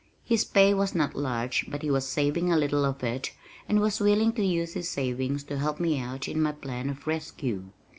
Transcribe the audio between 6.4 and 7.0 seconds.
my plan